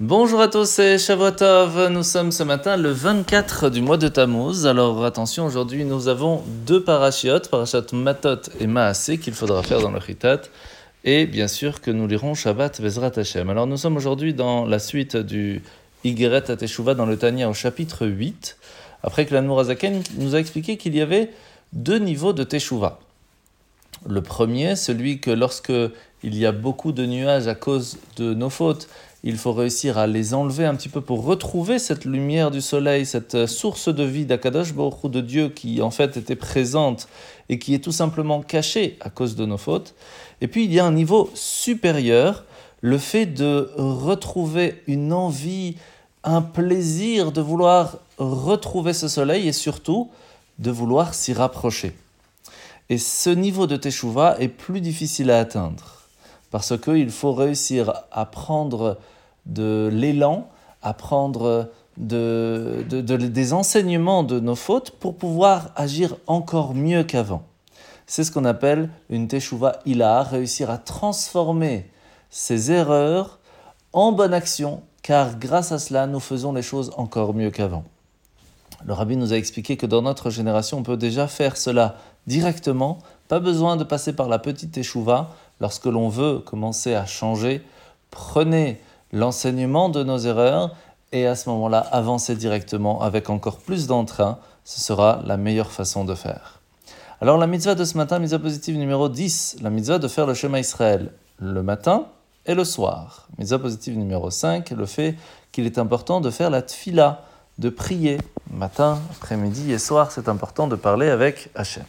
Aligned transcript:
Bonjour 0.00 0.40
à 0.40 0.48
tous, 0.48 0.64
c'est 0.64 0.96
Shavuotov. 0.96 1.88
Nous 1.88 2.02
sommes 2.04 2.32
ce 2.32 2.42
matin 2.42 2.78
le 2.78 2.90
24 2.90 3.68
du 3.68 3.82
mois 3.82 3.98
de 3.98 4.08
Tammuz. 4.08 4.66
Alors 4.66 5.04
attention, 5.04 5.44
aujourd'hui 5.44 5.84
nous 5.84 6.08
avons 6.08 6.42
deux 6.64 6.82
parachiotes, 6.82 7.50
parachot 7.50 7.82
Matot 7.92 8.48
et 8.58 8.66
Maasé, 8.66 9.18
qu'il 9.18 9.34
faudra 9.34 9.62
faire 9.62 9.82
dans 9.82 9.90
le 9.90 10.00
Chitat. 10.00 10.40
Et 11.04 11.26
bien 11.26 11.48
sûr 11.48 11.82
que 11.82 11.90
nous 11.90 12.06
lirons 12.06 12.32
Shabbat 12.32 12.80
Vezrat 12.80 13.12
Hashem. 13.14 13.50
Alors 13.50 13.66
nous 13.66 13.76
sommes 13.76 13.98
aujourd'hui 13.98 14.32
dans 14.32 14.64
la 14.64 14.78
suite 14.78 15.18
du 15.18 15.60
Igeret 16.02 16.50
Ateshuva 16.50 16.94
dans 16.94 17.04
le 17.04 17.18
Tanya 17.18 17.50
au 17.50 17.52
chapitre 17.52 18.06
8, 18.06 18.56
après 19.02 19.26
que 19.26 19.34
l'Anmour 19.34 19.60
Azaken 19.60 20.02
nous 20.16 20.34
a 20.34 20.38
expliqué 20.38 20.78
qu'il 20.78 20.96
y 20.96 21.02
avait 21.02 21.28
deux 21.74 21.98
niveaux 21.98 22.32
de 22.32 22.42
Teshuva. 22.42 23.00
Le 24.08 24.22
premier, 24.22 24.76
celui 24.76 25.20
que 25.20 25.30
lorsque 25.30 25.70
il 26.22 26.36
y 26.36 26.46
a 26.46 26.52
beaucoup 26.52 26.92
de 26.92 27.06
nuages 27.06 27.48
à 27.48 27.54
cause 27.54 27.98
de 28.16 28.34
nos 28.34 28.50
fautes, 28.50 28.88
il 29.22 29.36
faut 29.36 29.52
réussir 29.52 29.98
à 29.98 30.06
les 30.06 30.32
enlever 30.32 30.64
un 30.64 30.74
petit 30.74 30.88
peu 30.88 31.02
pour 31.02 31.24
retrouver 31.24 31.78
cette 31.78 32.06
lumière 32.06 32.50
du 32.50 32.62
soleil, 32.62 33.04
cette 33.04 33.46
source 33.46 33.88
de 33.88 34.02
vie 34.02 34.24
d'Akadosh 34.24 34.72
Baruch 34.72 35.10
de 35.10 35.20
Dieu 35.20 35.48
qui 35.50 35.82
en 35.82 35.90
fait 35.90 36.16
était 36.16 36.36
présente 36.36 37.06
et 37.50 37.58
qui 37.58 37.74
est 37.74 37.80
tout 37.84 37.92
simplement 37.92 38.40
cachée 38.40 38.96
à 39.00 39.10
cause 39.10 39.36
de 39.36 39.44
nos 39.44 39.58
fautes. 39.58 39.94
Et 40.40 40.48
puis 40.48 40.64
il 40.64 40.72
y 40.72 40.80
a 40.80 40.86
un 40.86 40.92
niveau 40.92 41.30
supérieur, 41.34 42.44
le 42.80 42.96
fait 42.96 43.26
de 43.26 43.70
retrouver 43.76 44.82
une 44.86 45.12
envie, 45.12 45.76
un 46.24 46.40
plaisir 46.40 47.30
de 47.30 47.42
vouloir 47.42 47.98
retrouver 48.16 48.94
ce 48.94 49.08
soleil 49.08 49.48
et 49.48 49.52
surtout 49.52 50.10
de 50.58 50.70
vouloir 50.70 51.12
s'y 51.12 51.34
rapprocher. 51.34 51.92
Et 52.88 52.96
ce 52.96 53.30
niveau 53.30 53.66
de 53.66 53.76
Teshuvah 53.76 54.36
est 54.40 54.48
plus 54.48 54.80
difficile 54.80 55.30
à 55.30 55.40
atteindre 55.40 55.99
parce 56.50 56.78
qu'il 56.78 57.10
faut 57.10 57.32
réussir 57.32 57.92
à 58.10 58.26
prendre 58.26 58.98
de 59.46 59.88
l'élan, 59.92 60.48
à 60.82 60.94
prendre 60.94 61.70
de, 61.96 62.84
des 62.88 63.52
enseignements 63.52 64.22
de 64.22 64.40
nos 64.40 64.54
fautes 64.54 64.90
pour 64.92 65.16
pouvoir 65.16 65.70
agir 65.76 66.16
encore 66.26 66.74
mieux 66.74 67.04
qu'avant. 67.04 67.42
C'est 68.06 68.24
ce 68.24 68.32
qu'on 68.32 68.44
appelle 68.44 68.90
une 69.08 69.28
teshuva 69.28 69.78
ilaha, 69.86 70.24
réussir 70.24 70.70
à 70.70 70.78
transformer 70.78 71.88
ces 72.30 72.72
erreurs 72.72 73.38
en 73.92 74.12
bonne 74.12 74.34
action, 74.34 74.82
car 75.02 75.38
grâce 75.38 75.72
à 75.72 75.78
cela, 75.78 76.06
nous 76.06 76.20
faisons 76.20 76.52
les 76.52 76.62
choses 76.62 76.92
encore 76.96 77.34
mieux 77.34 77.50
qu'avant. 77.50 77.84
Le 78.84 78.94
rabbi 78.94 79.16
nous 79.16 79.32
a 79.32 79.36
expliqué 79.36 79.76
que 79.76 79.86
dans 79.86 80.02
notre 80.02 80.30
génération, 80.30 80.78
on 80.78 80.82
peut 80.82 80.96
déjà 80.96 81.28
faire 81.28 81.56
cela 81.56 81.96
directement, 82.26 82.98
pas 83.28 83.40
besoin 83.40 83.76
de 83.76 83.84
passer 83.84 84.12
par 84.12 84.28
la 84.28 84.38
petite 84.38 84.72
teshuva 84.72 85.30
lorsque 85.60 85.86
l'on 85.86 86.08
veut 86.08 86.38
commencer 86.38 86.94
à 86.94 87.06
changer, 87.06 87.62
prenez 88.10 88.80
l'enseignement 89.12 89.88
de 89.88 90.02
nos 90.02 90.18
erreurs 90.18 90.74
et 91.12 91.26
à 91.26 91.34
ce 91.34 91.48
moment-là, 91.50 91.78
avancez 91.78 92.36
directement 92.36 93.02
avec 93.02 93.30
encore 93.30 93.58
plus 93.58 93.86
d'entrain. 93.86 94.38
Ce 94.64 94.80
sera 94.80 95.20
la 95.24 95.36
meilleure 95.36 95.72
façon 95.72 96.04
de 96.04 96.14
faire. 96.14 96.60
Alors 97.20 97.36
la 97.36 97.46
mitzvah 97.46 97.74
de 97.74 97.84
ce 97.84 97.96
matin, 97.96 98.18
mitzvah 98.18 98.38
positive 98.38 98.76
numéro 98.78 99.08
10, 99.08 99.58
la 99.62 99.70
mitzvah 99.70 99.98
de 99.98 100.08
faire 100.08 100.26
le 100.26 100.34
chemin 100.34 100.58
Israël 100.58 101.12
le 101.38 101.62
matin 101.62 102.06
et 102.46 102.54
le 102.54 102.64
soir. 102.64 103.28
Mitzvah 103.38 103.58
positive 103.58 103.98
numéro 103.98 104.30
5, 104.30 104.70
le 104.70 104.86
fait 104.86 105.16
qu'il 105.52 105.66
est 105.66 105.78
important 105.78 106.20
de 106.20 106.30
faire 106.30 106.50
la 106.50 106.62
tfila, 106.62 107.24
de 107.58 107.68
prier 107.68 108.18
matin, 108.50 108.98
après-midi 109.10 109.72
et 109.72 109.78
soir. 109.78 110.12
C'est 110.12 110.28
important 110.28 110.66
de 110.66 110.76
parler 110.76 111.08
avec 111.08 111.50
Hachem 111.54 111.84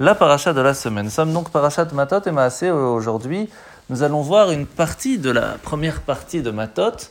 la 0.00 0.14
paracha 0.14 0.54
de 0.54 0.62
la 0.62 0.72
semaine. 0.72 1.04
Nous 1.04 1.10
sommes 1.10 1.34
donc 1.34 1.50
parachat 1.50 1.84
Matot 1.92 2.22
et 2.26 2.30
Maasé 2.30 2.70
aujourd'hui. 2.70 3.50
Nous 3.90 4.02
allons 4.02 4.22
voir 4.22 4.50
une 4.50 4.64
partie 4.64 5.18
de 5.18 5.30
la 5.30 5.58
première 5.62 6.00
partie 6.00 6.40
de 6.40 6.50
Matot 6.50 7.10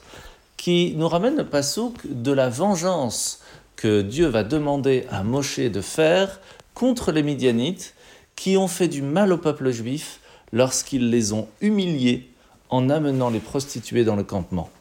qui 0.58 0.96
nous 0.98 1.08
ramène 1.08 1.38
le 1.38 1.46
pasouk 1.46 2.00
de 2.06 2.32
la 2.32 2.50
vengeance 2.50 3.42
que 3.76 4.02
Dieu 4.02 4.26
va 4.26 4.44
demander 4.44 5.06
à 5.12 5.24
Moshe 5.24 5.60
de 5.60 5.82
faire 5.82 6.40
contre 6.74 7.12
les 7.12 7.22
Midianites 7.22 7.94
qui 8.36 8.58
ont 8.58 8.68
fait 8.68 8.88
du 8.88 9.04
mal 9.04 9.32
au 9.34 9.38
peuple 9.38 9.70
juif 9.70 10.20
lorsqu'ils 10.52 11.12
les 11.12 11.32
ont 11.32 11.48
humiliés 11.62 12.32
en 12.72 12.90
amenant 12.90 13.30
les 13.30 13.40
prostituées 13.40 14.04
dans 14.04 14.16
le 14.16 14.24
campement. 14.24 14.72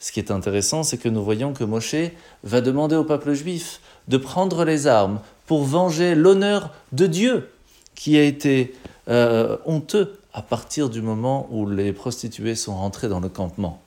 Ce 0.00 0.12
qui 0.12 0.20
est 0.20 0.30
intéressant, 0.30 0.82
c'est 0.82 0.98
que 0.98 1.08
nous 1.08 1.24
voyons 1.24 1.54
que 1.54 1.64
Moshe 1.64 2.12
va 2.44 2.60
demander 2.60 2.96
au 2.96 3.04
peuple 3.04 3.32
juif 3.32 3.80
de 4.06 4.18
prendre 4.18 4.66
les 4.66 4.86
armes 4.86 5.20
pour 5.48 5.64
venger 5.64 6.14
l'honneur 6.14 6.74
de 6.92 7.06
Dieu 7.06 7.50
qui 7.94 8.18
a 8.18 8.22
été 8.22 8.74
euh, 9.08 9.56
honteux 9.64 10.20
à 10.34 10.42
partir 10.42 10.90
du 10.90 11.00
moment 11.00 11.48
où 11.50 11.68
les 11.68 11.94
prostituées 11.94 12.54
sont 12.54 12.76
rentrées 12.76 13.08
dans 13.08 13.18
le 13.18 13.30
campement. 13.30 13.80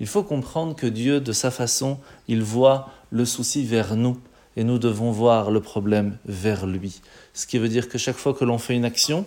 Il 0.00 0.08
faut 0.08 0.24
comprendre 0.24 0.74
que 0.74 0.88
Dieu, 0.88 1.20
de 1.20 1.32
sa 1.32 1.52
façon, 1.52 1.98
il 2.26 2.42
voit 2.42 2.88
le 3.10 3.24
souci 3.24 3.64
vers 3.64 3.94
nous 3.94 4.18
et 4.56 4.64
nous 4.64 4.78
devons 4.78 5.12
voir 5.12 5.52
le 5.52 5.60
problème 5.60 6.18
vers 6.26 6.66
lui. 6.66 7.00
Ce 7.34 7.46
qui 7.46 7.58
veut 7.58 7.68
dire 7.68 7.88
que 7.88 7.96
chaque 7.96 8.16
fois 8.16 8.34
que 8.34 8.44
l'on 8.44 8.58
fait 8.58 8.74
une 8.74 8.84
action, 8.84 9.24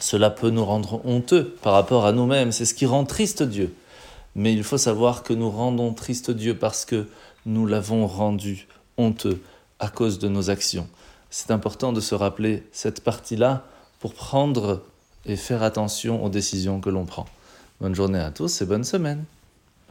cela 0.00 0.28
peut 0.28 0.50
nous 0.50 0.66
rendre 0.66 1.00
honteux 1.06 1.56
par 1.62 1.72
rapport 1.72 2.04
à 2.04 2.12
nous-mêmes. 2.12 2.52
C'est 2.52 2.66
ce 2.66 2.74
qui 2.74 2.84
rend 2.84 3.06
triste 3.06 3.42
Dieu. 3.42 3.74
Mais 4.34 4.52
il 4.52 4.62
faut 4.62 4.78
savoir 4.78 5.22
que 5.22 5.32
nous 5.32 5.50
rendons 5.50 5.94
triste 5.94 6.30
Dieu 6.30 6.54
parce 6.54 6.84
que 6.84 7.06
nous 7.46 7.64
l'avons 7.64 8.06
rendu 8.06 8.68
honteux 8.98 9.40
à 9.78 9.88
cause 9.88 10.18
de 10.18 10.28
nos 10.28 10.50
actions. 10.50 10.88
C'est 11.30 11.50
important 11.50 11.92
de 11.92 12.00
se 12.00 12.14
rappeler 12.14 12.66
cette 12.72 13.02
partie-là 13.02 13.64
pour 14.00 14.14
prendre 14.14 14.82
et 15.26 15.36
faire 15.36 15.62
attention 15.62 16.24
aux 16.24 16.30
décisions 16.30 16.80
que 16.80 16.90
l'on 16.90 17.04
prend. 17.04 17.26
Bonne 17.80 17.94
journée 17.94 18.20
à 18.20 18.30
tous 18.30 18.62
et 18.62 18.66
bonne 18.66 18.84
semaine. 18.84 19.24